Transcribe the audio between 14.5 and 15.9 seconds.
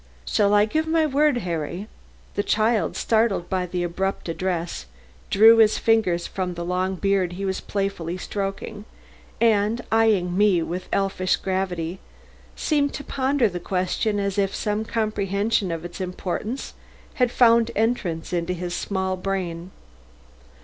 some comprehension of